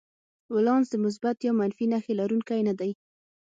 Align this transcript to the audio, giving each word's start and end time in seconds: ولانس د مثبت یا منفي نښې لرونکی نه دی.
ولانس 0.53 0.87
د 0.91 0.95
مثبت 1.05 1.37
یا 1.47 1.51
منفي 1.59 1.85
نښې 1.91 2.13
لرونکی 2.19 2.61
نه 2.67 2.73
دی. 2.79 2.91